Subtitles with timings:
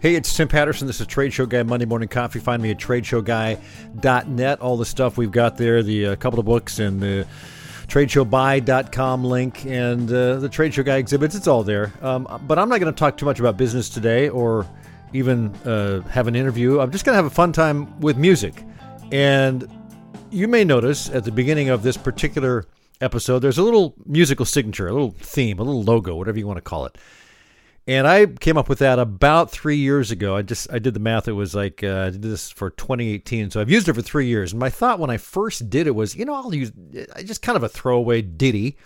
[0.00, 0.86] Hey, it's Tim Patterson.
[0.86, 2.38] This is Trade Show Guy Monday Morning Coffee.
[2.38, 4.60] Find me at tradeshowguy.net.
[4.62, 7.26] All the stuff we've got there, the uh, couple of books and the
[7.86, 11.34] tradeshowbuy.com link and uh, the Trade Show Guy exhibits.
[11.34, 11.92] It's all there.
[12.00, 14.66] Um, but I'm not going to talk too much about business today or
[15.12, 16.80] even uh, have an interview.
[16.80, 18.64] I'm just going to have a fun time with music.
[19.12, 19.68] And
[20.30, 22.64] you may notice at the beginning of this particular
[23.02, 26.56] episode, there's a little musical signature, a little theme, a little logo, whatever you want
[26.56, 26.96] to call it.
[27.86, 30.36] And I came up with that about three years ago.
[30.36, 31.28] I just I did the math.
[31.28, 34.26] It was like uh, I did this for 2018, so I've used it for three
[34.26, 34.52] years.
[34.52, 36.72] And my thought when I first did it was, you know, I'll use
[37.24, 38.76] just kind of a throwaway ditty.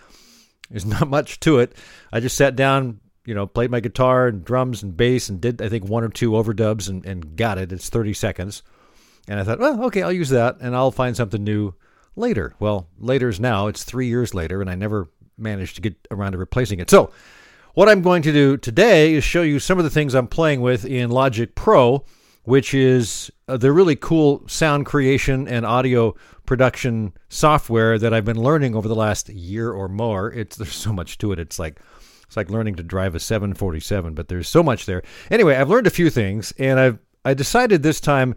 [0.70, 1.76] There's not much to it.
[2.12, 5.60] I just sat down, you know, played my guitar and drums and bass and did
[5.60, 7.72] I think one or two overdubs and, and got it.
[7.72, 8.62] It's 30 seconds.
[9.26, 11.74] And I thought, well, okay, I'll use that and I'll find something new
[12.16, 12.54] later.
[12.58, 13.66] Well, later is now.
[13.66, 16.90] It's three years later, and I never managed to get around to replacing it.
[16.90, 17.10] So
[17.74, 20.60] what I'm going to do today is show you some of the things I'm playing
[20.60, 22.04] with in Logic Pro,
[22.44, 26.14] which is uh, the really cool sound creation and audio
[26.46, 30.32] production software that I've been learning over the last year or more.
[30.32, 31.40] It's there's so much to it.
[31.40, 31.80] It's like
[32.24, 35.02] it's like learning to drive a 747, but there's so much there.
[35.30, 38.36] Anyway, I've learned a few things, and I've I decided this time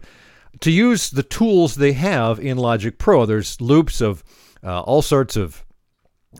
[0.60, 3.24] to use the tools they have in Logic Pro.
[3.24, 4.24] There's loops of
[4.64, 5.64] uh, all sorts of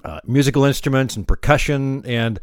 [0.04, 2.40] uh, musical instruments and percussion and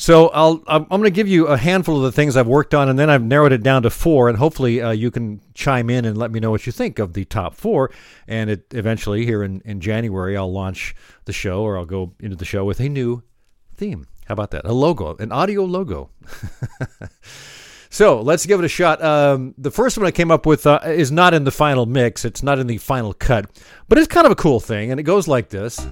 [0.00, 2.88] so I'll I'm, going to give you a handful of the things I've worked on,
[2.88, 6.04] and then I've narrowed it down to four, and hopefully uh, you can chime in
[6.04, 7.90] and let me know what you think of the top four.
[8.28, 12.36] And it eventually here in in January I'll launch the show, or I'll go into
[12.36, 13.24] the show with a new
[13.74, 14.06] theme.
[14.26, 14.64] How about that?
[14.66, 16.10] A logo, an audio logo.
[17.90, 19.02] so let's give it a shot.
[19.02, 22.24] Um, the first one I came up with uh, is not in the final mix.
[22.24, 23.50] It's not in the final cut,
[23.88, 25.84] but it's kind of a cool thing, and it goes like this.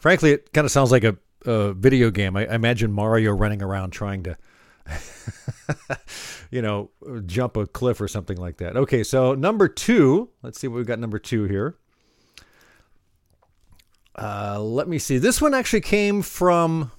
[0.00, 2.36] Frankly, it kind of sounds like a, a video game.
[2.36, 4.36] I, I, imagine Mario running around trying to,
[6.50, 6.90] you know,
[7.26, 8.76] jump a cliff or something like that.
[8.76, 10.30] Okay, so number two.
[10.42, 10.98] Let's see what we've got.
[10.98, 11.76] Number two here.
[14.16, 15.18] Uh, let me see.
[15.18, 16.90] This one actually came from.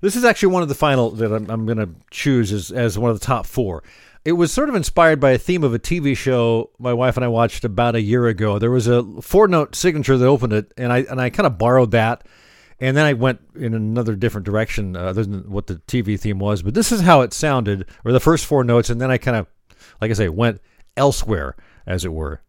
[0.00, 2.98] This is actually one of the final that I'm, I'm going to choose as, as
[2.98, 3.82] one of the top four.
[4.28, 7.24] It was sort of inspired by a theme of a TV show my wife and
[7.24, 8.58] I watched about a year ago.
[8.58, 11.56] There was a four note signature that opened it, and I and I kind of
[11.56, 12.26] borrowed that,
[12.78, 16.40] and then I went in another different direction uh, other than what the TV theme
[16.40, 16.60] was.
[16.60, 19.34] But this is how it sounded, or the first four notes, and then I kind
[19.34, 19.46] of,
[19.98, 20.60] like I say, went
[20.94, 21.56] elsewhere,
[21.86, 22.42] as it were.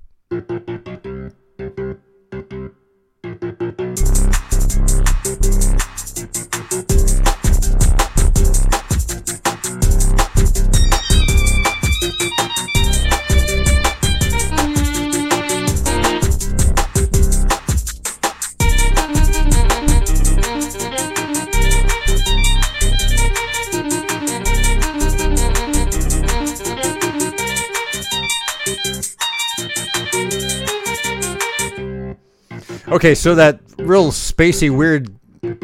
[32.99, 35.09] Okay, so that real spacey, weird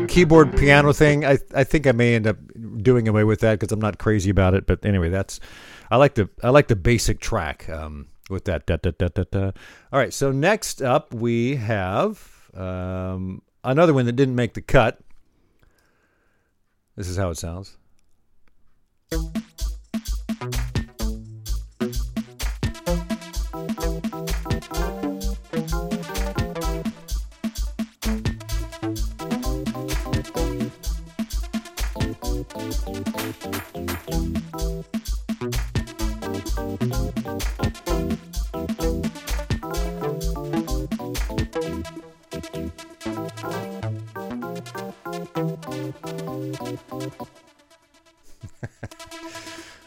[0.07, 2.37] keyboard piano thing, I I think I may end up
[2.81, 4.65] doing away with that because I'm not crazy about it.
[4.65, 5.41] But anyway, that's
[5.91, 8.65] I like the I like the basic track um, with that.
[8.65, 9.51] Da, da, da, da, da.
[9.91, 15.01] All right, so next up we have um, another one that didn't make the cut.
[16.95, 17.75] This is how it sounds.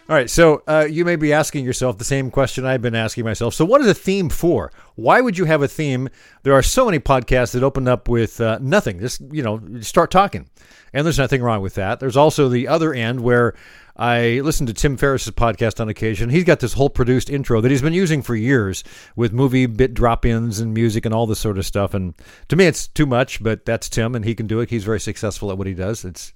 [0.09, 3.25] All right, so uh, you may be asking yourself the same question I've been asking
[3.25, 3.53] myself.
[3.53, 4.73] So, what is a theme for?
[4.95, 6.09] Why would you have a theme?
[6.45, 9.01] There are so many podcasts that open up with uh, nothing.
[9.01, 10.49] Just you know, start talking,
[10.95, 12.01] and there's nothing wrong with that.
[12.01, 13.55] There's also the other end where
[13.99, 16.31] I listen to Tim Ferriss's podcast on occasion.
[16.31, 18.85] He's got this whole produced intro that he's been using for years
[19.15, 21.93] with movie bit drop-ins and music and all this sort of stuff.
[21.93, 22.15] And
[22.49, 24.71] to me, it's too much, but that's Tim, and he can do it.
[24.71, 26.03] He's very successful at what he does.
[26.03, 26.33] It's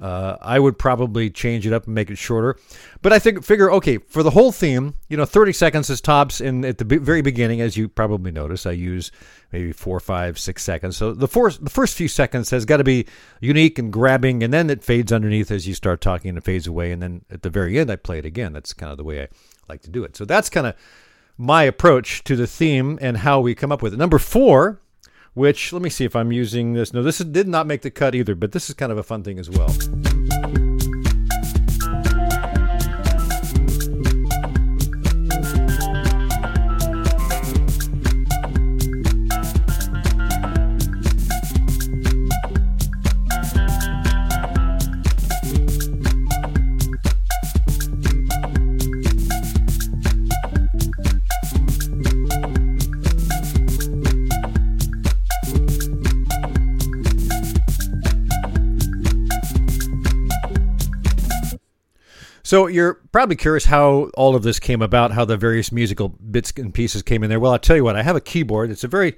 [0.00, 2.56] uh, I would probably change it up and make it shorter.
[3.02, 4.94] But I think figure okay for the whole theme.
[5.08, 6.40] You know, 30 seconds is tops.
[6.40, 9.12] And at the very beginning, as you probably notice, I use
[9.52, 10.96] maybe four, five, six seconds.
[10.96, 13.06] So the first the first few seconds has got to be
[13.40, 16.66] unique and grabbing, and then it fades underneath as you start talking and it fades
[16.66, 16.92] away.
[16.92, 18.52] And then at the very end, I play it again.
[18.52, 19.28] That's kind of the way I
[19.68, 20.16] like to do it.
[20.16, 20.74] So that's kind of
[21.36, 23.98] my approach to the theme and how we come up with it.
[23.98, 24.80] Number four,
[25.34, 26.92] which let me see if I'm using this.
[26.92, 29.22] No, this did not make the cut either, but this is kind of a fun
[29.22, 29.70] thing as well.
[62.50, 66.52] So you're probably curious how all of this came about, how the various musical bits
[66.56, 67.38] and pieces came in there.
[67.38, 67.94] Well, I'll tell you what.
[67.94, 68.72] I have a keyboard.
[68.72, 69.16] It's a very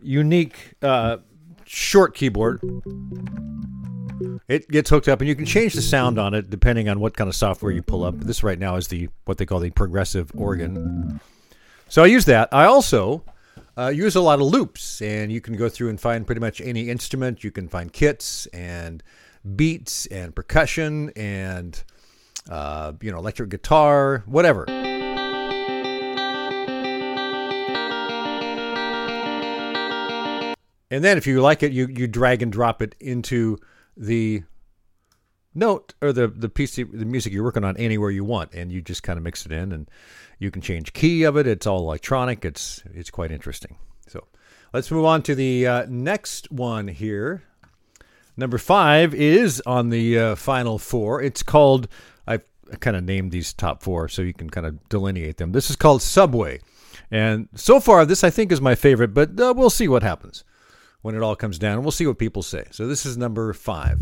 [0.00, 1.18] unique, uh,
[1.64, 2.60] short keyboard.
[4.48, 7.16] It gets hooked up, and you can change the sound on it depending on what
[7.16, 8.18] kind of software you pull up.
[8.18, 11.20] This right now is the what they call the progressive organ.
[11.88, 12.48] So I use that.
[12.50, 13.22] I also
[13.78, 16.60] uh, use a lot of loops, and you can go through and find pretty much
[16.60, 17.44] any instrument.
[17.44, 19.04] You can find kits and
[19.54, 21.80] beats and percussion and
[22.48, 24.64] uh, you know, electric guitar, whatever.
[30.90, 33.58] And then if you like it, you, you drag and drop it into
[33.96, 34.42] the
[35.54, 38.80] note or the, the piece the music you're working on anywhere you want and you
[38.80, 39.90] just kind of mix it in and
[40.38, 41.46] you can change key of it.
[41.46, 42.44] It's all electronic.
[42.44, 43.78] It's it's quite interesting.
[44.06, 44.26] So
[44.72, 47.42] let's move on to the uh, next one here.
[48.36, 51.22] Number five is on the uh, final four.
[51.22, 51.88] It's called
[52.80, 55.52] kind of named these top four so you can kind of delineate them.
[55.52, 56.60] This is called Subway.
[57.10, 60.44] And so far, this I think is my favorite, but uh, we'll see what happens
[61.02, 61.82] when it all comes down.
[61.82, 62.66] We'll see what people say.
[62.70, 63.98] So this is number five.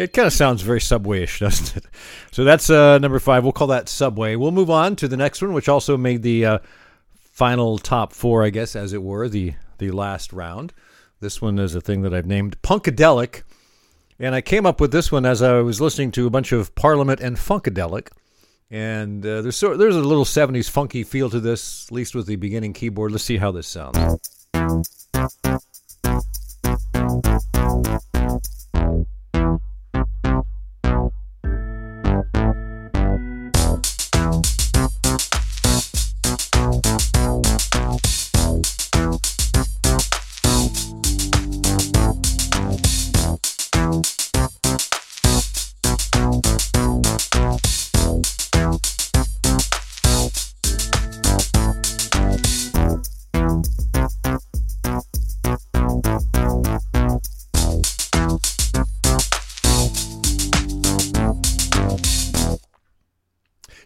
[0.00, 1.84] It kind of sounds very Subway-ish, doesn't it?
[2.32, 3.42] So that's uh, number five.
[3.42, 4.34] We'll call that Subway.
[4.34, 6.58] We'll move on to the next one, which also made the uh,
[7.12, 10.72] final top four, I guess, as it were, the the last round.
[11.20, 13.42] This one is a thing that I've named Punkadelic,
[14.18, 16.74] and I came up with this one as I was listening to a bunch of
[16.74, 18.08] Parliament and Funkadelic.
[18.70, 22.36] And uh, there's there's a little 70s funky feel to this, at least with the
[22.36, 23.12] beginning keyboard.
[23.12, 23.98] Let's see how this sounds.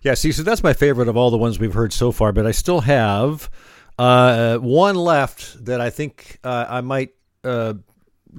[0.04, 2.44] Yeah, see, so that's my favorite of all the ones we've heard so far, but
[2.46, 3.49] I still have
[3.99, 7.73] uh, one left that I think uh, I might uh,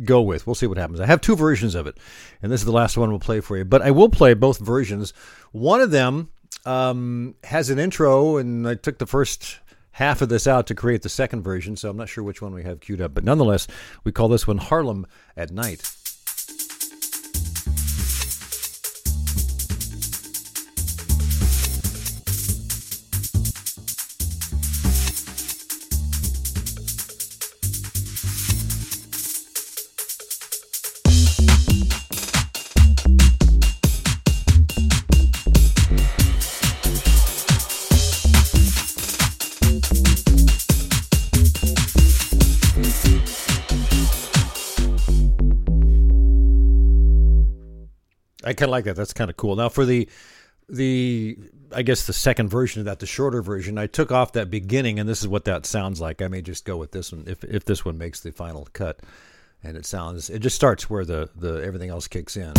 [0.03, 0.45] go with.
[0.45, 1.00] We'll see what happens.
[1.00, 1.98] I have two versions of it,
[2.43, 3.65] and this is the last one we'll play for you.
[3.65, 5.12] But I will play both versions.
[5.53, 6.29] One of them
[6.65, 9.57] um, has an intro, and I took the first
[9.89, 12.53] half of this out to create the second version, so I'm not sure which one
[12.53, 13.15] we have queued up.
[13.15, 13.65] But nonetheless,
[14.03, 15.81] we call this one Harlem at Night.
[48.55, 48.95] kind of like that.
[48.95, 49.55] That's kind of cool.
[49.55, 50.09] Now for the
[50.67, 51.38] the
[51.74, 55.00] I guess the second version of that, the shorter version, I took off that beginning,
[55.00, 56.21] and this is what that sounds like.
[56.21, 59.00] I may just go with this one if if this one makes the final cut,
[59.63, 62.53] and it sounds it just starts where the the everything else kicks in.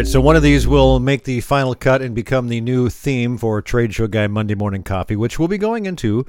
[0.00, 3.36] Right, so one of these will make the final cut and become the new theme
[3.36, 6.24] for Trade Show Guy Monday Morning Coffee, which we'll be going into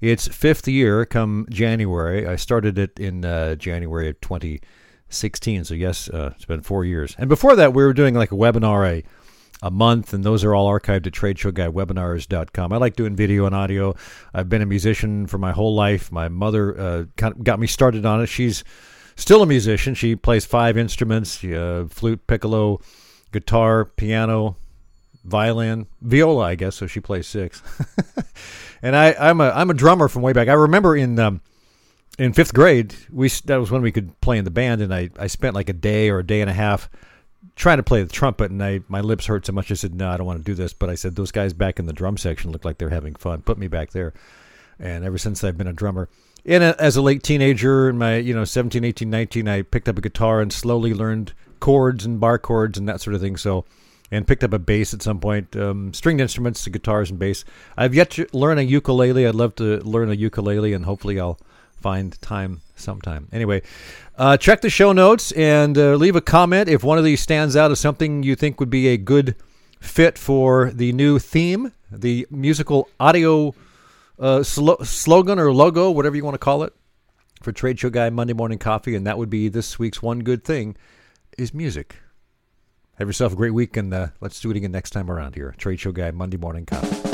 [0.00, 2.26] its fifth year come January.
[2.26, 7.14] I started it in uh, January of 2016, so yes, uh, it's been four years.
[7.16, 9.04] And before that, we were doing like a webinar a,
[9.62, 12.72] a month, and those are all archived at tradeshowguywebinars.com.
[12.72, 13.94] I like doing video and audio.
[14.34, 16.10] I've been a musician for my whole life.
[16.10, 18.26] My mother uh, got me started on it.
[18.26, 18.64] She's
[19.14, 19.94] still a musician.
[19.94, 22.80] She plays five instruments uh, flute, piccolo,
[23.32, 24.56] guitar, piano,
[25.24, 26.76] violin, viola, I guess.
[26.76, 27.62] So she plays six.
[28.82, 30.48] and I, I'm a I'm a drummer from way back.
[30.48, 31.40] I remember in um,
[32.18, 35.10] in fifth grade, we that was when we could play in the band, and I,
[35.18, 36.88] I spent like a day or a day and a half
[37.56, 39.70] trying to play the trumpet, and I my lips hurt so much.
[39.70, 41.78] I said, "No, I don't want to do this." But I said, "Those guys back
[41.78, 43.42] in the drum section look like they're having fun.
[43.42, 44.12] Put me back there."
[44.78, 46.08] And ever since I've been a drummer
[46.44, 49.98] and as a late teenager in my you know 17 18 19 i picked up
[49.98, 53.36] a guitar and slowly learned chords and bar chords and that sort of thing.
[53.36, 53.64] So
[54.10, 57.44] and picked up a bass at some point um, stringed instruments guitars and bass.
[57.76, 59.26] I've yet to learn a ukulele.
[59.26, 61.38] I'd love to learn a ukulele and hopefully i'll
[61.80, 63.28] find time sometime.
[63.32, 63.62] Anyway
[64.18, 67.56] uh, check the show notes and uh, leave a comment if one of these stands
[67.56, 69.36] out as something you think would be a good
[69.80, 73.54] fit for the new theme the musical audio
[74.18, 76.72] uh, sl- slogan or logo, whatever you want to call it,
[77.42, 80.44] for Trade Show Guy Monday Morning Coffee, and that would be this week's one good
[80.44, 80.76] thing
[81.38, 81.96] is music.
[82.98, 85.54] Have yourself a great week, and uh, let's do it again next time around here.
[85.58, 87.11] Trade Show Guy Monday Morning Coffee.